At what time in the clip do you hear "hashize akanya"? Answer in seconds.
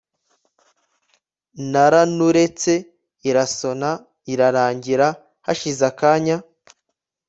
5.45-6.37